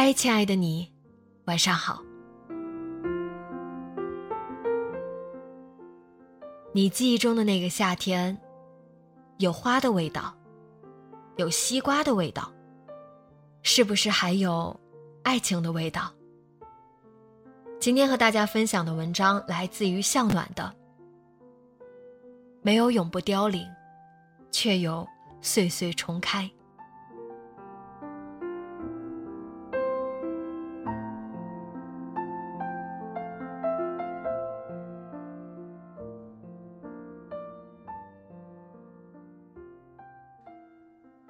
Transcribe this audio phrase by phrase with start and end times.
[0.00, 0.92] 嗨，亲爱的你，
[1.46, 2.00] 晚上好。
[6.72, 8.40] 你记忆中的那个夏天，
[9.38, 10.32] 有花的味道，
[11.34, 12.48] 有西瓜的味道，
[13.64, 14.78] 是不是还有
[15.24, 16.14] 爱情的味道？
[17.80, 20.72] 今天和大家分享的文章来自于向暖的。
[22.62, 23.66] 没有永不凋零，
[24.52, 25.04] 却有
[25.42, 26.48] 岁岁重开。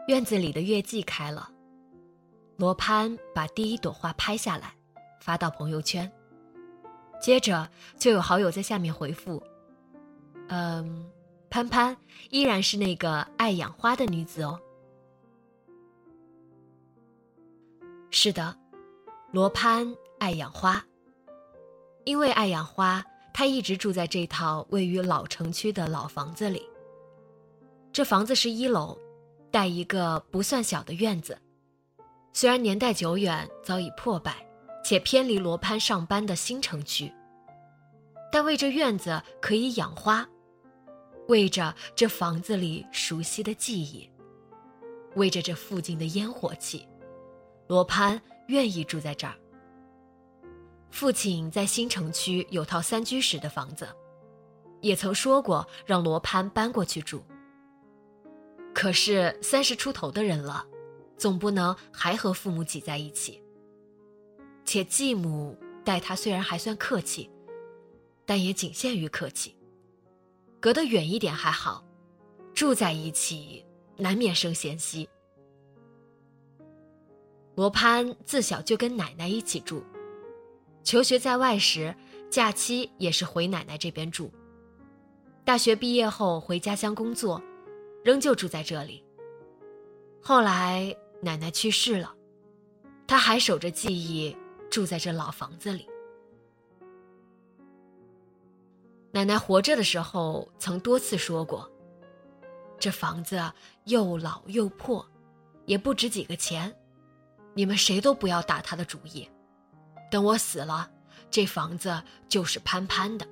[0.09, 1.51] 院子里的月季开了，
[2.57, 4.75] 罗潘把第一朵花拍下来，
[5.21, 6.11] 发到朋友圈。
[7.21, 7.69] 接着
[7.99, 9.43] 就有好友在下面回复
[10.49, 11.07] ：“嗯，
[11.51, 11.95] 潘潘
[12.31, 14.59] 依然是那个爱养花的女子哦。”
[18.11, 18.57] 是的，
[19.31, 20.83] 罗潘爱养花，
[22.05, 23.05] 因为爱养花，
[23.35, 26.67] 他一直住在这套位于老城区的老房子里。
[27.93, 28.99] 这房子是一楼。
[29.51, 31.39] 带一个不算小的院子，
[32.33, 34.47] 虽然年代久远，早已破败，
[34.85, 37.13] 且偏离罗潘上班的新城区，
[38.31, 40.29] 但为这院子可以养花，
[41.29, 44.09] 为着这房子里熟悉的记忆，
[45.15, 46.87] 为着这附近的烟火气，
[47.67, 49.35] 罗潘愿意住在这儿。
[50.91, 53.89] 父亲在新城区有套三居室的房子，
[54.81, 57.23] 也曾说过让罗潘搬过去住。
[58.79, 60.65] 可是三十出头的人了，
[61.17, 63.43] 总不能还和父母挤在一起。
[64.65, 67.29] 且继母待他虽然还算客气，
[68.25, 69.57] 但也仅限于客气。
[70.61, 71.85] 隔得远一点还好，
[72.55, 73.67] 住在一起
[73.97, 75.09] 难免生嫌隙。
[77.57, 79.83] 罗潘自小就跟奶奶一起住，
[80.85, 81.93] 求学在外时，
[82.31, 84.31] 假期也是回奶奶这边住。
[85.45, 87.43] 大学毕业后回家乡工作。
[88.05, 89.05] 仍旧住在这里。
[90.21, 92.15] 后来奶奶去世了，
[93.07, 94.37] 他还守着记忆
[94.71, 95.89] 住在这老房子里。
[99.11, 101.71] 奶奶活着的时候曾多次说过
[102.79, 103.41] ：“这房子
[103.85, 105.05] 又老又破，
[105.65, 106.75] 也不值几个钱，
[107.55, 109.29] 你们谁都不要打他的主意。
[110.11, 110.91] 等我死了，
[111.31, 113.27] 这房子就是潘潘的。”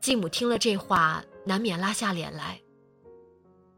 [0.00, 1.24] 继母听了这话。
[1.44, 2.60] 难免拉下脸来。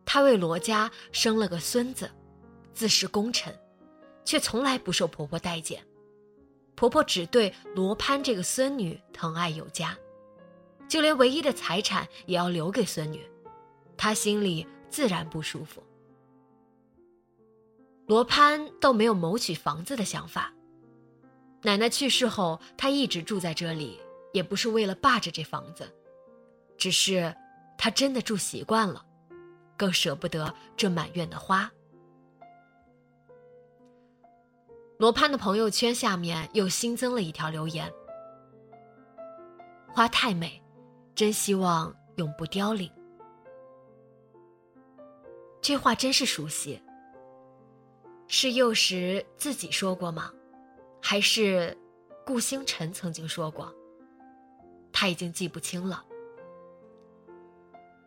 [0.05, 2.11] 她为罗家生了个孙子，
[2.75, 3.56] 自是功臣，
[4.25, 5.83] 却从来不受婆婆待见。
[6.75, 9.97] 婆婆只对罗潘这个孙女疼爱有加，
[10.89, 13.25] 就连唯一的财产也要留给孙女，
[13.97, 15.82] 她心里自然不舒服。
[18.06, 20.53] 罗攀倒没有谋取房子的想法。
[21.62, 24.00] 奶奶去世后，他一直住在这里，
[24.32, 25.88] 也不是为了霸着这房子，
[26.76, 27.35] 只是。
[27.76, 29.04] 他真的住习惯了，
[29.76, 31.70] 更舍不得这满院的花。
[34.98, 37.92] 罗潘的朋友圈下面又新增了一条留言
[39.92, 40.62] ：“花太美，
[41.14, 42.88] 真希望永不凋零。”
[45.60, 46.80] 这话真是熟悉，
[48.28, 50.32] 是幼时自己说过吗？
[51.00, 51.76] 还是
[52.24, 53.74] 顾星辰曾经说过？
[54.92, 56.04] 他已经记不清了。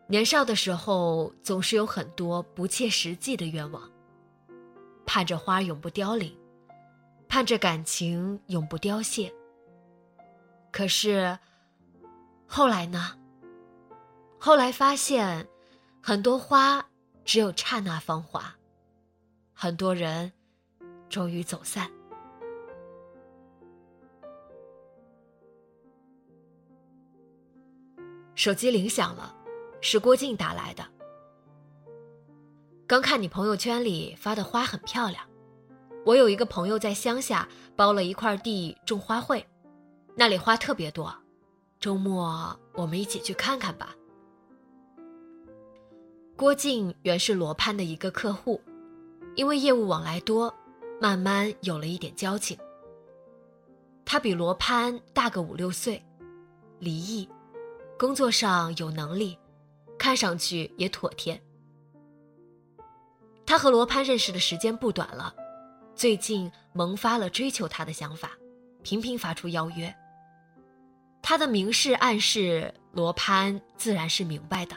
[0.08, 3.90] 年少的时候，总是有很多不切实际的愿望，
[5.04, 6.32] 盼着花永不凋零，
[7.28, 9.32] 盼着感情永不凋谢。
[10.70, 11.36] 可是，
[12.46, 13.18] 后来呢？
[14.38, 15.48] 后来发现，
[16.00, 16.88] 很多花
[17.24, 18.54] 只有刹那芳华，
[19.52, 20.32] 很多人
[21.08, 21.90] 终于走散。
[28.36, 29.34] 手机铃响了，
[29.80, 30.84] 是郭靖打来的。
[32.86, 35.24] 刚看你朋友圈里发的花很漂亮，
[36.04, 39.44] 我有一个朋友在乡下包了一块地种花卉，
[40.14, 41.12] 那里花特别多，
[41.80, 43.94] 周末我们一起去看看吧。
[46.36, 48.60] 郭靖原是罗攀的一个客户，
[49.34, 50.54] 因为业务往来多，
[51.00, 52.56] 慢慢有了一点交情。
[54.04, 56.00] 他比罗攀大个五六岁，
[56.78, 57.28] 离异。
[57.98, 59.36] 工作上有能力，
[59.98, 61.40] 看上去也妥帖。
[63.44, 65.34] 他和罗攀认识的时间不短了，
[65.94, 68.32] 最近萌发了追求他的想法，
[68.82, 69.94] 频频发出邀约。
[71.22, 74.76] 他的明示暗示，罗攀自然是明白的。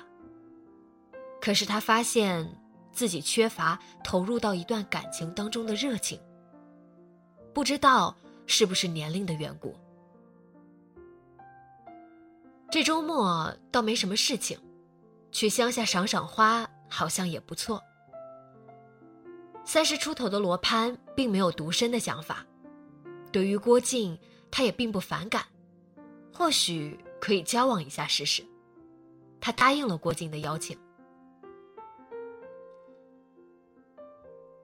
[1.41, 2.47] 可是他发现
[2.91, 6.19] 自己缺乏投入到一段感情当中的热情，
[7.53, 8.15] 不知道
[8.45, 9.75] 是不是年龄的缘故。
[12.69, 14.59] 这周末倒没什么事情，
[15.31, 17.81] 去乡下赏赏花好像也不错。
[19.63, 22.45] 三十出头的罗攀并没有独身的想法，
[23.31, 24.17] 对于郭靖，
[24.49, 25.45] 他也并不反感，
[26.33, 28.43] 或许可以交往一下试试。
[29.39, 30.77] 他答应了郭靖的邀请。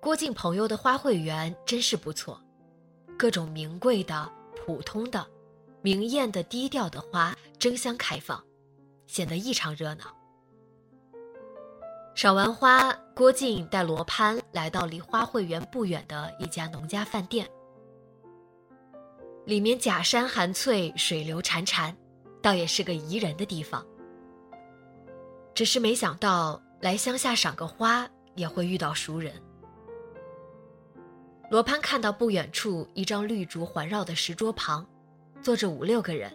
[0.02, 2.42] 郭靖朋友的花卉园真是不错，
[3.18, 5.26] 各种名贵的、普通的。
[5.82, 8.44] 明艳的、低调的花争相开放，
[9.06, 10.06] 显得异常热闹。
[12.16, 17.46] 赏完花，郭靖带罗攀来到离花卉园不远的一家农家饭店。
[19.46, 21.94] 里面假山含翠，水流潺潺，
[22.42, 23.86] 倒也是个宜人的地方。
[25.54, 29.34] 只是没想到来乡下赏个花也会遇到熟人。
[31.52, 34.88] 罗攀看到不远处一张绿竹环绕的石桌旁。
[35.44, 36.32] 坐着五六个人，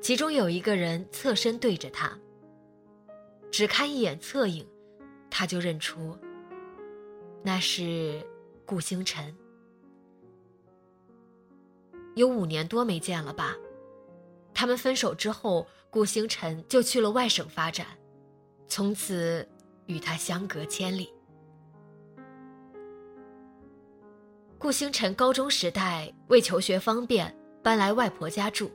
[0.00, 2.16] 其中有一个人侧身对着他。
[3.50, 4.66] 只看一眼侧影，
[5.30, 6.16] 他就认出
[7.42, 8.24] 那是
[8.64, 9.36] 顾星辰。
[12.14, 13.56] 有五年多没见了吧？
[14.52, 17.86] 他们分手之后，顾星辰就去了外省发展，
[18.66, 19.48] 从此
[19.86, 21.12] 与他相隔千里。
[24.58, 27.34] 顾星辰高中时代为求学方便。
[27.62, 28.70] 搬来外婆家住，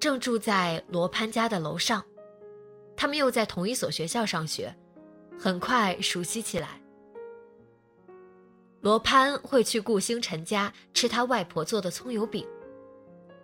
[0.00, 2.04] 正住在罗攀家的楼上，
[2.96, 4.74] 他们又在同一所学校上学，
[5.38, 6.80] 很快熟悉起来。
[8.80, 12.46] 罗攀会去顾星辰家吃他外婆做的葱油饼，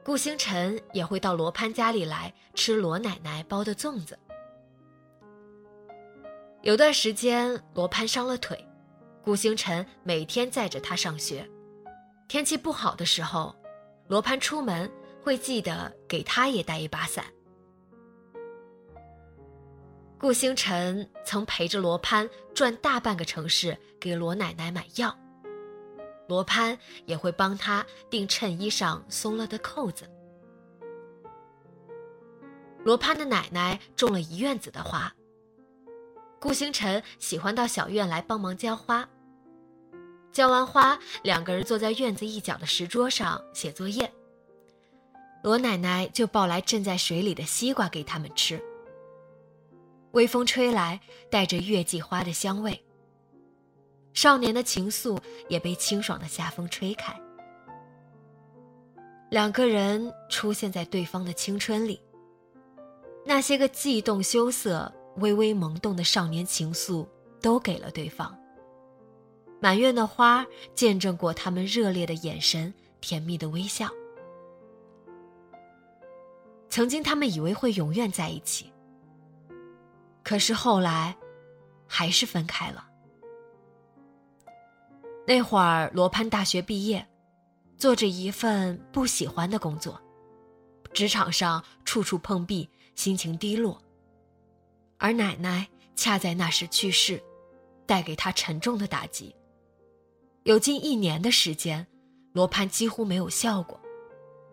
[0.05, 4.19] 顾星辰也会到罗攀家里来吃罗奶奶包的粽子。
[6.63, 8.65] 有段时间，罗攀伤了腿，
[9.25, 11.49] 顾星辰每天载着他上学，
[12.29, 13.55] 天气不好的时候。
[14.09, 14.91] 罗攀出门
[15.23, 17.25] 会记得给他也带一把伞。
[20.23, 25.19] 顾星辰曾陪着罗攀转大半个城市，给罗奶奶买药。
[26.29, 30.09] 罗攀也会帮他订衬衣上松了的扣子。
[32.85, 35.13] 罗攀的奶奶种了一院子的花。
[36.39, 39.09] 顾星辰喜欢到小院来帮忙浇花。
[40.31, 44.09] 浇完花，两个人坐在院子一角的石桌上写作业。
[45.43, 48.63] 罗奶奶就抱来浸在水里的西瓜给他们吃。
[50.13, 51.01] 微风吹来，
[51.31, 52.83] 带着月季花的香味。
[54.15, 57.19] 少年的情愫也被清爽的夏风吹开。
[59.31, 62.01] 两个人出现在对方的青春里。
[63.25, 67.07] 那些个悸动羞涩、微微萌动的少年情愫，
[67.41, 68.37] 都给了对方。
[69.61, 73.89] 满院的花见证过他们热烈的眼神、甜蜜的微笑。
[76.69, 78.73] 曾经他们以为会永远在一起，
[80.23, 81.17] 可是后来，
[81.87, 82.89] 还是分开了。
[85.27, 87.07] 那会儿罗攀大学毕业，
[87.77, 90.01] 做着一份不喜欢的工作，
[90.93, 93.81] 职场上处处碰壁，心情低落。
[94.99, 97.23] 而奶奶恰在那时去世，
[97.87, 99.35] 带给他沉重的打击。
[100.45, 101.87] 有近一年的时间，
[102.33, 103.81] 罗攀几乎没有笑过，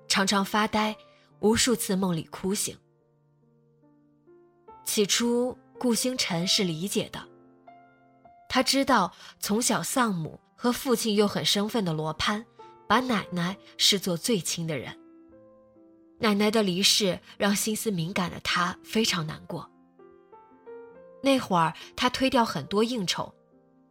[0.07, 0.95] 常常发呆，
[1.39, 2.77] 无数次梦里哭醒。
[4.99, 7.25] 起初，顾星辰是理解的，
[8.49, 12.45] 他知道从小丧母和父亲又很生分的罗攀，
[12.85, 14.93] 把奶奶视作最亲的人。
[16.17, 19.71] 奶奶的离世让心思敏感的他非常难过。
[21.23, 23.33] 那会儿他推掉很多应酬，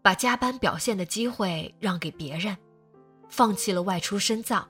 [0.02, 2.54] 把加班表现的机会让给别人，
[3.30, 4.68] 放弃了外出深造，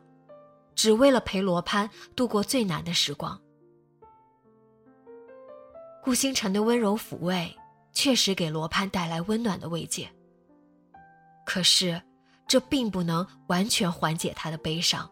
[0.76, 3.42] 只为了陪罗攀度过最难的时光。
[6.08, 7.54] 顾星辰的温柔抚慰，
[7.92, 10.10] 确实给罗攀带来温暖的慰藉。
[11.44, 12.00] 可是，
[12.46, 15.06] 这并不能完全缓解他的悲伤。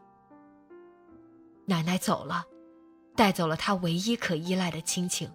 [1.66, 2.46] 奶奶走了，
[3.14, 5.30] 带走了他唯一可依赖的亲情，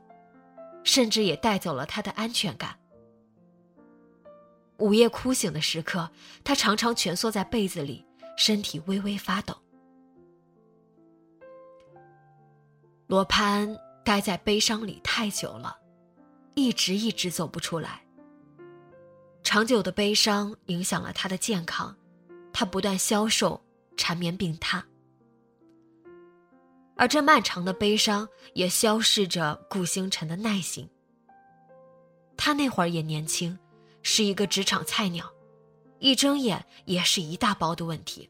[0.83, 2.75] 甚至也带走了他的安全感。
[4.79, 6.09] 午夜哭醒的时刻，
[6.43, 8.03] 他常常蜷缩在被子里，
[8.35, 9.55] 身体微微发抖。
[13.05, 13.77] 罗攀。
[14.03, 15.77] 待在悲伤里太久了，
[16.55, 18.03] 一直一直走不出来。
[19.43, 21.95] 长久的悲伤影响了他的健康，
[22.53, 23.61] 他不断消瘦，
[23.97, 24.83] 缠绵病榻。
[26.95, 30.87] 而这漫长的悲伤也消逝着顾星辰的耐心。
[32.37, 33.57] 他那会儿也年轻，
[34.03, 35.31] 是一个职场菜鸟，
[35.99, 38.29] 一睁眼也是一大包的问题。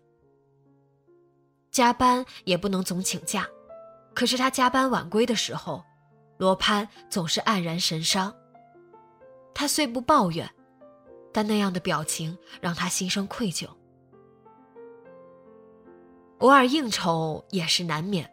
[1.71, 3.47] 加班也不能总请假。
[4.21, 5.83] 可是他加班晚归的时候，
[6.37, 8.31] 罗潘总是黯然神伤。
[9.51, 10.47] 他虽不抱怨，
[11.33, 13.67] 但那样的表情让他心生愧疚。
[16.37, 18.31] 偶尔应酬也是难免，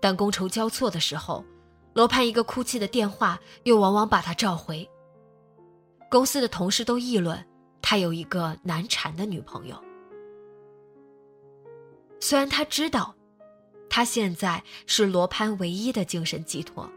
[0.00, 1.44] 但觥筹交错的时候，
[1.92, 4.88] 罗潘一个哭泣的电话又往往把他召回。
[6.10, 7.46] 公司的同事都议论
[7.82, 9.78] 他有一个难缠的女朋友，
[12.20, 13.14] 虽然他知道。
[13.90, 16.90] 他现在是罗攀唯一的精神寄托。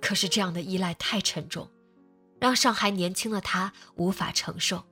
[0.00, 1.68] 可是这样的依赖太沉重，
[2.38, 4.84] 让尚还年轻的他无法承受。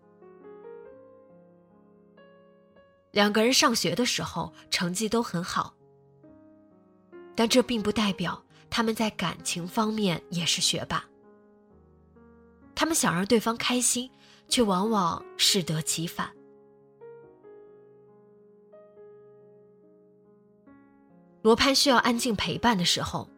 [3.11, 5.75] 两个人上学的时候成绩都很好，
[7.35, 11.05] 但这并不代表他们在感情方面也是学霸。
[12.75, 14.09] 他们想让对方开心，
[14.49, 16.33] 却往往适得其反。
[21.43, 23.29] 罗攀需要安静陪伴的时候，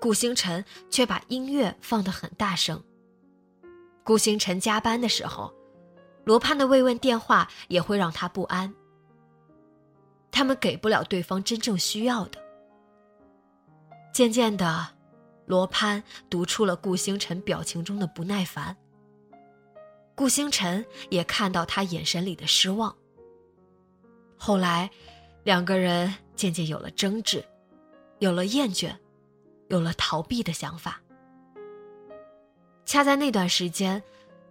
[0.00, 2.82] 顾星辰却把音乐放得很大声。
[4.02, 5.52] 顾星辰加班的时候，
[6.24, 8.72] 罗攀的慰问电话也会让他不安。
[10.30, 12.42] 他们给不了对方真正需要的。
[14.14, 14.88] 渐渐的，
[15.44, 18.74] 罗攀读出了顾星辰表情中的不耐烦。
[20.14, 22.96] 顾星辰也看到他眼神里的失望。
[24.38, 24.90] 后来，
[25.44, 26.14] 两个人。
[26.34, 27.44] 渐渐有了争执，
[28.18, 28.96] 有了厌倦，
[29.68, 31.00] 有了逃避的想法。
[32.84, 34.02] 恰在那段时间，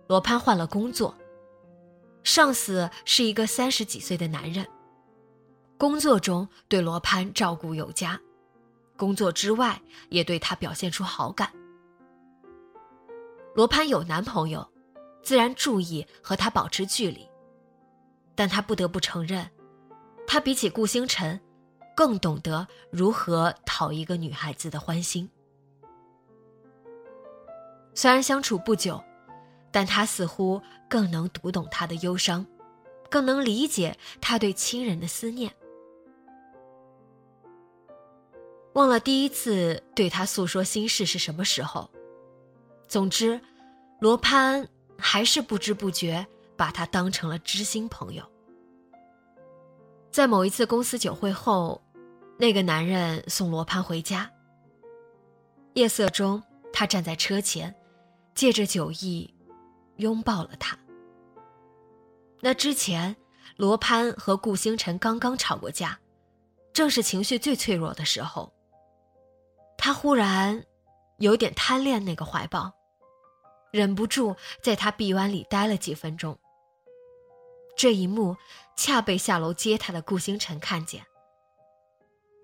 [0.08, 1.16] 罗攀换了工作，
[2.24, 4.66] 上司是一个三十几岁的男人，
[5.78, 8.20] 工作中对罗攀照顾有加，
[8.98, 11.52] 工作之外也对他表现出好感。
[13.54, 14.66] 罗攀有男朋友，
[15.22, 17.28] 自然注意和他保持距离，
[18.34, 19.50] 但他不得不承认，
[20.26, 21.40] 他比起顾星辰。
[22.01, 25.29] 更懂得如何讨一个女孩子的欢心。
[27.93, 29.00] 虽然相处不久，
[29.72, 32.43] 但他似乎更能读懂她的忧伤，
[33.08, 35.53] 更能理解她对亲人的思念。
[38.74, 41.88] 忘了第一次对他诉说心事是什么时候。
[42.88, 43.39] 总之，
[44.00, 44.67] 罗攀
[44.98, 46.25] 还是不知不觉
[46.58, 48.25] 把他当成了知心朋友。
[50.10, 51.79] 在某一次公司酒会后，
[52.42, 54.28] 那个男人送罗攀回家。
[55.76, 56.42] 夜色中，
[56.74, 57.76] 他站在车前，
[58.34, 59.32] 借着酒意，
[59.98, 60.76] 拥抱了她。
[62.40, 63.16] 那之前，
[63.58, 66.00] 罗攀和顾星辰刚刚吵过架，
[66.74, 68.52] 正是情绪最脆弱的时候。
[69.78, 70.66] 他忽然
[71.20, 72.74] 有点贪恋那个怀抱，
[73.72, 76.40] 忍不住在他臂弯里待了几分钟。
[77.78, 78.36] 这一幕。
[78.78, 81.06] 恰被下楼接他的顾星辰看见，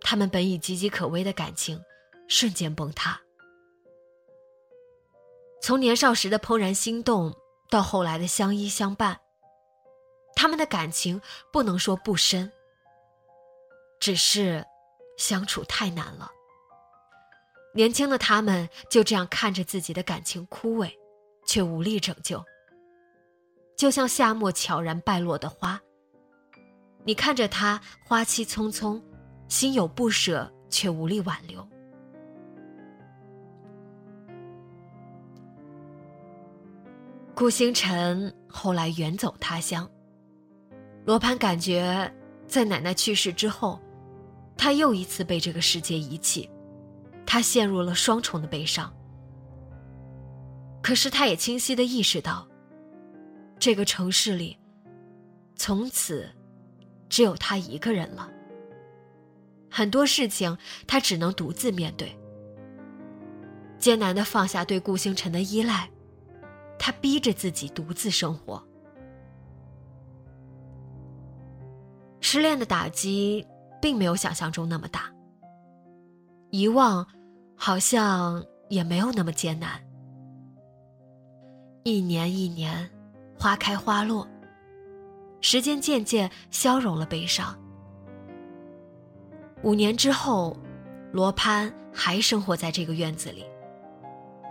[0.01, 1.84] 他们本已岌岌可危的感情，
[2.27, 3.20] 瞬间崩塌。
[5.62, 7.36] 从年少时的怦然心动，
[7.70, 9.20] 到后来的相依相伴，
[10.36, 12.51] 他们的感情不能说不深，
[14.00, 14.66] 只是
[15.18, 16.32] 相处太难了。
[17.74, 20.92] 年轻的他们就这样看着自己的感情枯萎，
[21.46, 22.44] 却无力拯救，
[23.75, 25.82] 就像夏末悄然败落的花。
[27.04, 29.01] 你看着他花期匆匆，
[29.48, 31.68] 心有不舍，却无力挽留。
[37.34, 39.89] 顾星辰后来远走他乡，
[41.06, 42.12] 罗盘感觉
[42.48, 43.80] 在奶奶去世之后，
[44.58, 46.50] 他又一次被这个世界遗弃，
[47.25, 48.92] 他陷入了双重的悲伤。
[50.82, 52.48] 可是他也清晰的意识到，
[53.60, 54.58] 这个城市里，
[55.56, 56.27] 从此
[57.08, 58.32] 只有他一个人了。
[59.77, 60.57] 很多事情
[60.88, 62.17] 他只能独自面对，
[63.77, 65.88] 艰难的放下对顾星辰的依赖，
[66.79, 68.67] 他逼着自己独自生活。
[72.22, 73.46] 失恋的打击
[73.79, 75.13] 并没有想象中那么大，
[76.50, 77.05] 遗忘
[77.55, 79.79] 好像也没有那么艰难。
[81.84, 82.89] 一年一年，
[83.38, 84.27] 花开花落，
[85.39, 87.55] 时间渐渐消融了悲伤。
[89.63, 90.55] 五年之后，
[91.11, 93.45] 罗潘还生活在这个院子里，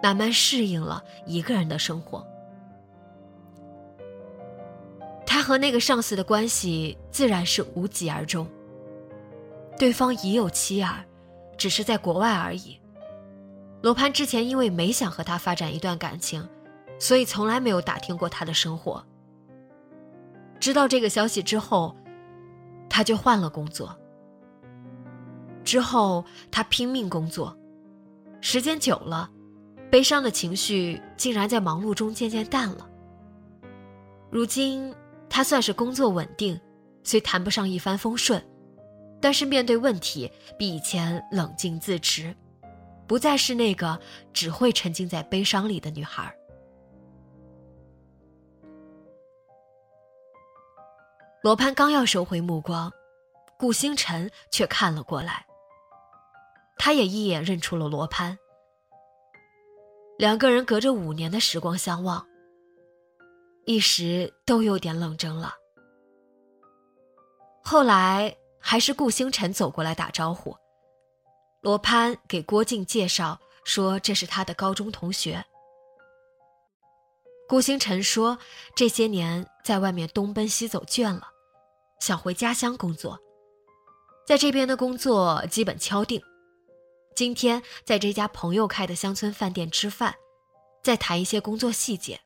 [0.03, 2.27] 慢慢适应了一个人的生活。
[5.25, 8.47] 他和那个上司的关系自然是无疾而终。
[9.79, 11.05] 对方已有妻儿，
[11.57, 12.81] 只是在国外而已。
[13.83, 16.47] 罗潘之前因为没想和他发展一段感情，
[16.99, 19.05] 所以从来没有打听过他的生活。
[20.59, 21.95] 知道这个消息之后，
[22.89, 23.97] 他就换了工作。
[25.67, 27.55] 之后，他拼命工作，
[28.41, 29.29] 时间久了，
[29.91, 32.89] 悲伤的情绪竟然在忙碌中渐渐淡了。
[34.31, 34.95] 如今，
[35.29, 36.59] 他算是工作稳定，
[37.03, 38.41] 虽谈不上一帆风顺，
[39.21, 42.33] 但是面对问题比以前冷静自持，
[43.09, 43.99] 不再是那个
[44.33, 46.33] 只会沉浸在悲伤里的女孩。
[51.43, 52.91] 罗潘刚要收回目光，
[53.59, 55.46] 顾星辰却看了过来。
[56.77, 58.39] 他也一眼认出了罗潘，
[60.19, 62.25] 两个人隔着五年的时光相望，
[63.65, 65.55] 一时都有点冷怔了。
[67.65, 70.57] 后来还是顾星辰走过来打招呼，
[71.61, 75.45] 罗潘给郭靖介绍说这是他的高中同学。
[77.49, 78.39] 顾星辰说
[78.75, 81.29] 这些年在外面东奔西走倦了，
[82.01, 83.19] 想回家乡工作，
[84.27, 86.23] 在这边的工作基本敲定。
[87.17, 90.15] 今天在这家朋友开的乡村饭店吃饭，
[90.83, 92.21] 再谈一些工作细节。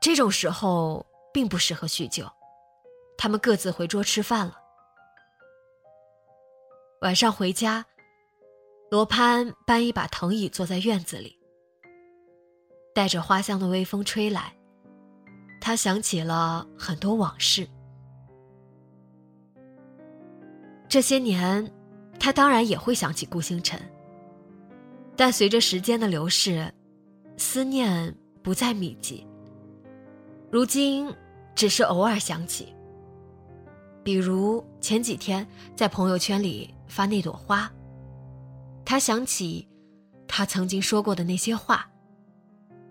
[0.00, 2.28] 这种时候并不适合叙旧，
[3.16, 4.58] 他们各自回桌吃饭了。
[7.02, 7.86] 晚上回家，
[8.90, 11.38] 罗潘搬一把藤椅坐在院子里，
[12.92, 14.52] 带着花香的微风吹来，
[15.60, 17.68] 他想起了很多往事。
[20.88, 21.72] 这些年。
[22.18, 23.80] 他当然也会想起顾星辰，
[25.16, 26.72] 但随着时间的流逝，
[27.36, 29.26] 思念不再密集。
[30.50, 31.14] 如今
[31.54, 32.74] 只是偶尔想起，
[34.02, 37.70] 比如前几天在朋友圈里发那朵花，
[38.84, 39.66] 他想起
[40.26, 41.88] 他曾经说过的那些话，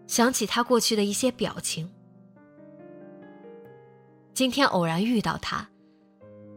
[0.08, 1.90] 想起他过去的一些表情。
[4.34, 5.68] 今天偶然遇到他，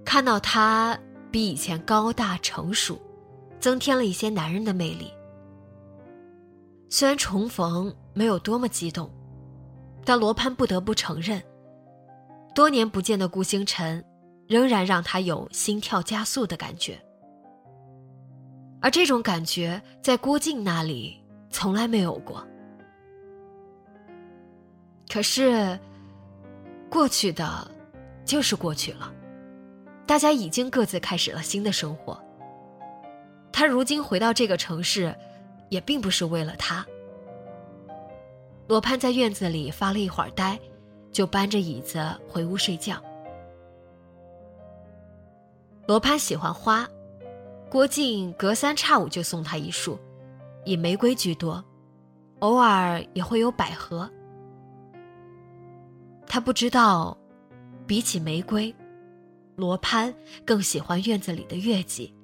[0.04, 0.98] 看到他。
[1.30, 3.00] 比以前高大成熟，
[3.58, 5.12] 增添了一些男人的魅力。
[6.88, 9.08] 虽然重逢没有多么激动，
[10.04, 11.40] 但罗潘不得不承认，
[12.54, 14.04] 多年不见的顾星辰，
[14.48, 17.00] 仍然让他有心跳加速的感觉。
[18.82, 22.44] 而这种感觉在郭靖那里从来没有过。
[25.12, 25.78] 可是，
[26.88, 27.70] 过去的，
[28.24, 29.12] 就是过去了。
[30.10, 32.20] 大家已经各自开始了新的生活。
[33.52, 35.14] 他如今回到这个城市，
[35.68, 36.84] 也并不是为了他。
[38.66, 40.58] 罗潘在院子里发了一会儿呆，
[41.12, 43.00] 就搬着椅子回屋睡觉。
[45.86, 46.88] 罗潘喜欢花，
[47.70, 49.96] 郭靖隔三差五就送他一束，
[50.64, 51.64] 以玫瑰居多，
[52.40, 54.10] 偶尔也会有百合。
[56.26, 57.16] 他不知道，
[57.86, 58.74] 比起玫瑰。
[59.60, 60.12] 罗攀
[60.46, 62.14] 更喜欢院子里的月季。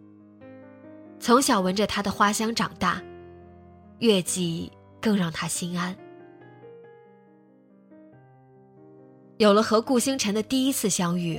[1.20, 3.02] 从小闻着它的花香长大，
[3.98, 4.72] 月季
[5.02, 5.94] 更让他心安。
[9.36, 11.38] 有了和顾星辰的第一次相遇，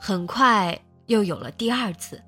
[0.00, 2.20] 很快又有了第二次。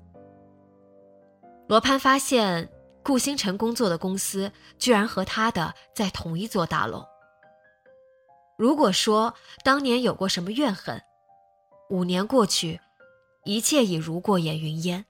[1.67, 2.69] 罗攀发现
[3.03, 7.03] 顾星辰工作的公司居然和他的在同一座大楼。
[8.57, 9.33] 如果说
[9.65, 11.01] 当年有过什么怨恨，
[11.89, 12.79] 五年过去。
[13.45, 15.05] 一切已如过眼云烟。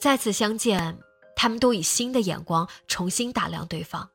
[0.00, 0.98] 再次相见，
[1.36, 4.10] 他们都以新的眼光重新打量对方。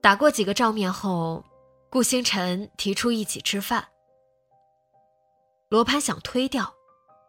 [0.00, 1.44] 打过几个照面后，
[1.90, 3.88] 顾星辰提出一起吃饭。
[5.68, 6.74] 罗潘想推掉，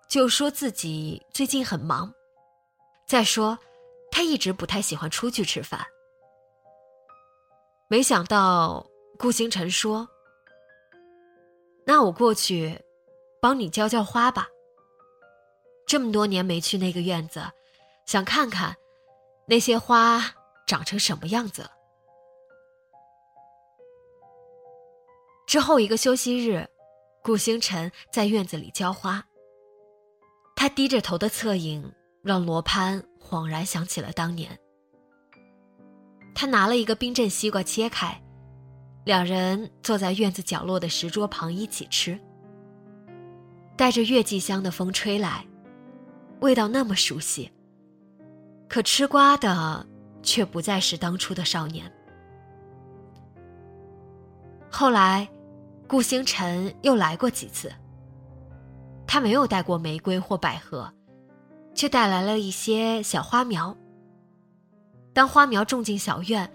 [0.09, 2.13] 就说自己最近很忙。
[3.05, 3.57] 再说，
[4.11, 5.85] 他一直不太喜欢出去吃饭。
[7.87, 8.85] 没想到
[9.19, 10.07] 顾星辰说
[11.85, 12.81] ：“那我过去
[13.43, 14.47] 帮你浇浇花吧。
[15.85, 17.43] 这么多年没去那个院子，
[18.05, 18.77] 想看看
[19.45, 20.33] 那些花
[20.65, 21.71] 长成什么样子了。”
[25.45, 26.65] 之后一个休息日，
[27.21, 29.25] 顾星辰在院子里浇花。
[30.55, 34.57] 他低着头的侧影让罗攀恍然想起了当年。
[36.33, 38.23] 他拿了一个冰镇西瓜切开，
[39.03, 42.17] 两人坐在院子角落的石桌旁一起吃。
[43.83, 45.45] 带着月季香的风吹来，
[46.39, 47.51] 味道那么熟悉。
[48.69, 49.85] 可吃瓜的
[50.21, 51.91] 却不再是当初的少年。
[54.71, 55.27] 后来。
[55.85, 57.69] 顾星辰又来过几次。
[59.05, 60.89] 他没有带过玫瑰或百合，
[61.75, 63.75] 却带来了一些小花苗。
[65.13, 66.49] 当花苗种进小院，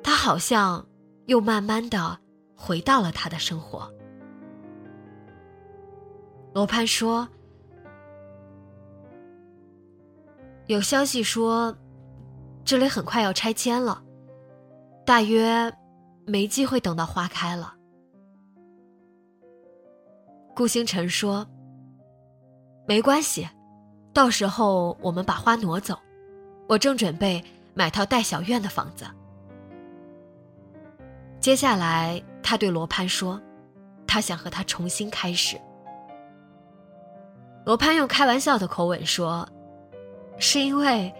[0.00, 0.86] 他好像
[1.26, 2.20] 又慢慢的
[2.54, 3.92] 回到了他的生活。
[6.56, 7.28] 罗攀说
[10.68, 11.76] ：“有消息说，
[12.64, 14.02] 这里很快要拆迁了，
[15.04, 15.70] 大约
[16.24, 17.74] 没机会等到花开了。”
[20.56, 21.46] 顾星辰说
[22.88, 23.46] ：“没关系，
[24.14, 25.98] 到时候我们把花挪走。
[26.70, 29.04] 我正准备买套带小院的房子。”
[31.38, 33.38] 接下来，他对罗攀说
[34.08, 35.60] ：“他想和他重新开始。”
[37.66, 39.46] 罗攀用开玩笑的口吻说
[40.38, 41.12] ：“是因为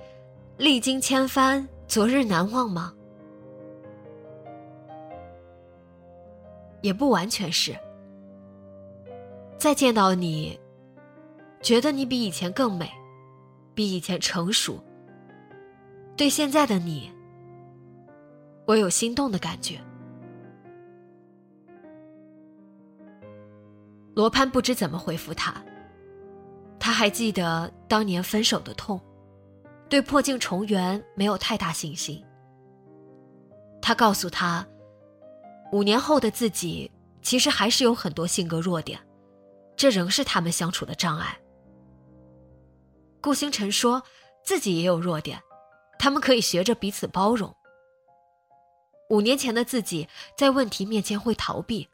[0.57, 2.95] 历经千帆，昨日难忘吗？”
[6.83, 7.77] 也不完全是。
[9.59, 10.57] 再见到你，
[11.61, 12.89] 觉得你比以前更美，
[13.75, 14.79] 比以前成熟。
[16.17, 17.11] 对现在的你，
[18.67, 19.81] 我有心动的感觉。
[24.15, 25.53] 罗攀不知怎么回复他，
[26.79, 29.01] 他还记得当年分手的痛，
[29.89, 32.25] 对破镜重圆没有太大信心。
[33.83, 34.67] 他告诉他，
[35.73, 36.91] 五年后的自己
[37.23, 39.01] 其实还是有很多性格弱点。
[39.77, 41.39] 这仍是他们相处的障碍。
[43.21, 44.03] 顾星辰说
[44.43, 45.39] 自己也有弱点，
[45.99, 47.55] 他们可以学着彼此包容。
[49.11, 51.87] 五年前的自己在问题面前会逃避，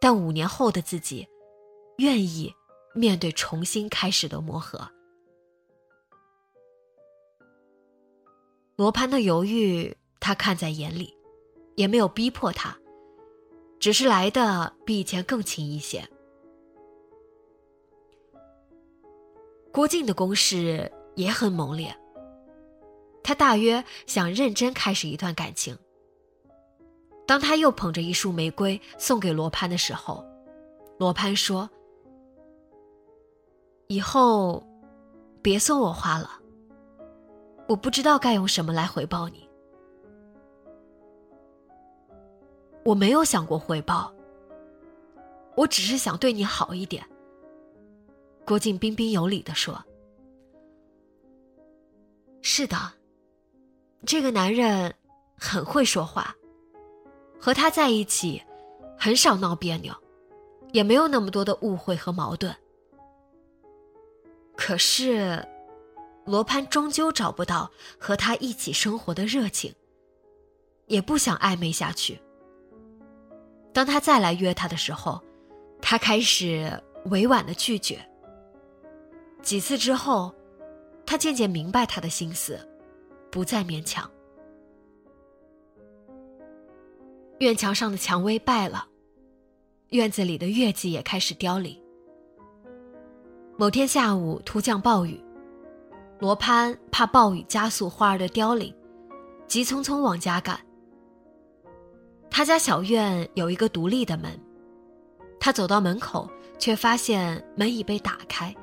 [0.00, 1.26] 但五年后的自己
[1.98, 2.52] 愿意
[2.96, 4.88] 面对重新开始的磨合。
[8.74, 11.16] 罗盘的犹豫，他看在眼里，
[11.76, 12.76] 也没有逼迫他，
[13.78, 16.06] 只是来的比以前更勤一些。
[19.72, 21.94] 郭靖的攻势也很猛烈。
[23.22, 25.76] 他大约想认真开始一段感情。
[27.26, 30.24] 当他又捧着一束玫瑰送给罗攀的时候，
[30.98, 31.68] 罗攀说
[33.88, 34.62] ：“以后
[35.42, 36.30] 别送我花了，
[37.68, 39.48] 我不知道该用什么来回报你。
[42.84, 44.12] 我没有想过回报，
[45.56, 47.04] 我只是想对你好一点。”
[48.46, 49.84] 郭靖彬彬有礼地说
[52.42, 52.76] ：“是的，
[54.04, 54.94] 这个男人
[55.36, 56.34] 很会说话，
[57.40, 58.40] 和他在一起
[58.96, 59.92] 很少闹别扭，
[60.72, 62.54] 也没有那么多的误会和矛盾。
[64.56, 65.46] 可是，
[66.24, 69.74] 罗攀终究找不到和他一起生活的热情，
[70.86, 72.20] 也不想暧昧下去。
[73.72, 75.22] 当他再来约他的时候，
[75.80, 78.04] 他开始委婉的拒绝。”
[79.42, 80.34] 几次之后，
[81.04, 82.58] 他渐渐明白他的心思，
[83.30, 84.10] 不再勉强。
[87.38, 88.88] 院墙上的蔷薇败了，
[89.90, 91.80] 院子里的月季也开始凋零。
[93.58, 95.18] 某天下午突降暴雨，
[96.18, 98.74] 罗攀怕暴雨加速花儿的凋零，
[99.48, 100.60] 急匆匆往家赶。
[102.30, 104.38] 他家小院有一个独立的门，
[105.40, 108.54] 他走到门口，却发现门已被打开。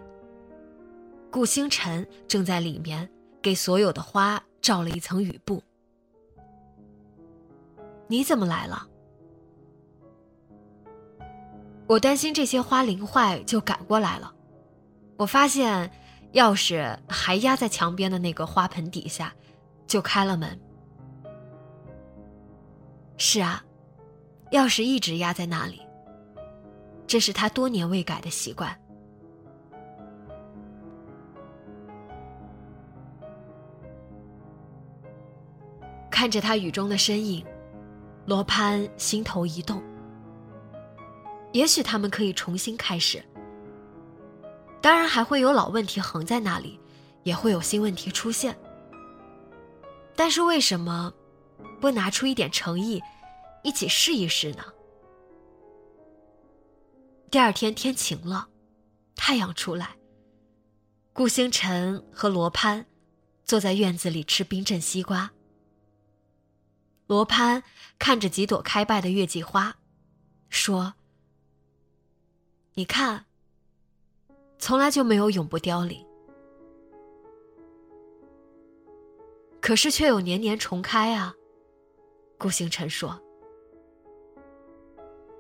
[1.31, 3.09] 顾星辰正在里面
[3.41, 5.59] 给所有的花罩了一层雨布。
[8.05, 8.87] 你怎么来了？
[11.87, 14.32] 我担心这些花淋坏，就赶过来了。
[15.17, 15.89] 我发现
[16.33, 19.33] 钥匙还压在墙边的那个花盆底下，
[19.87, 20.59] 就开了门。
[23.17, 23.63] 是啊，
[24.51, 25.81] 钥匙一直压在那里。
[27.05, 28.75] 这是他多年未改的习惯。
[36.09, 37.45] 看着他雨中的身影，
[38.25, 39.81] 罗潘心头一动。
[41.51, 43.23] 也许他们可以重新开始，
[44.83, 46.77] 当然还会有老问题横在那里，
[47.23, 48.59] 也会有新问题出现。
[50.13, 51.13] 但是为什么
[51.79, 53.01] 不拿出一点诚意，
[53.63, 54.65] 一起试一试呢？
[57.31, 58.49] 第二天天晴了，
[59.15, 59.95] 太阳出来。
[61.13, 62.85] 顾星辰和罗潘
[63.45, 65.31] 坐在院子里吃冰镇西瓜。
[67.07, 67.63] 罗潘
[67.97, 69.77] 看着几朵开败的月季花，
[70.49, 70.95] 说。
[72.73, 73.25] 你看，
[74.63, 76.01] 从来就没有永不凋零，
[79.59, 81.35] 可是却有年年重开啊。
[82.37, 83.21] 顾星辰说：“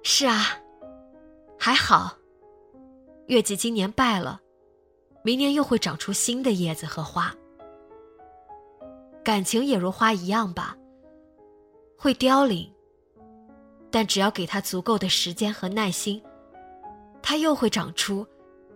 [0.03, 0.59] 是啊，
[1.57, 2.17] 还好，
[3.27, 4.41] 月季今年败了，
[5.23, 7.33] 明年又会长出新的叶子和花。
[9.23, 10.75] 感情也如花一样吧，
[11.97, 12.69] 会凋零，
[13.89, 16.21] 但只要给他足够的时间和耐心。”
[17.23, 18.27] 它又会长出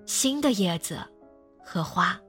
[0.08, 0.98] 新的叶子
[1.64, 2.20] 和花。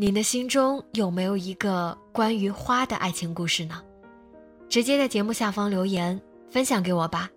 [0.00, 3.82] 你的心中有没有一个关于花的爱情故事呢？
[4.66, 7.28] 直接在节目下方留言分享给我吧。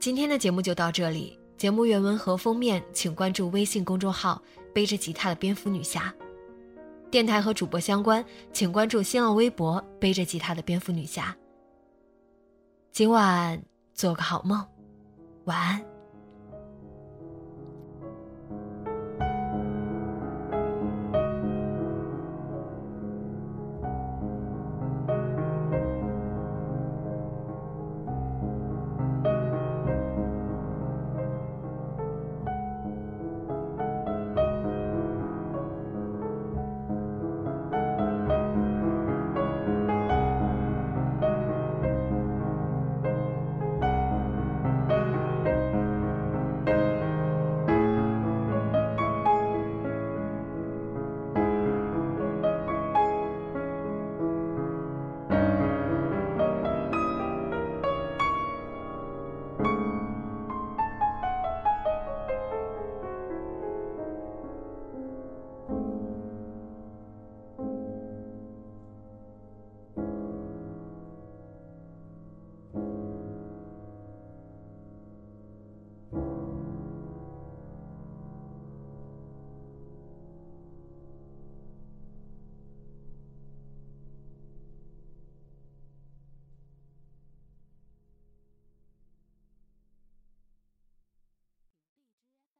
[0.00, 4.40] 今天的节目就到这里，节目原文和封面请关注微信公众号
[4.72, 6.10] “背着吉他的蝙蝠女侠”，
[7.12, 11.36] 电台和主播相关请关注新浪微博“背着吉他的蝙蝠女侠”。
[12.90, 14.66] 今晚做个好梦，
[15.44, 15.93] 晚安。